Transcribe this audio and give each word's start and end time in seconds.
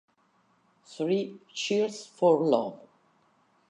Three 0.87 1.37
Cheers 1.53 2.07
for 2.07 2.41
Love 2.43 2.79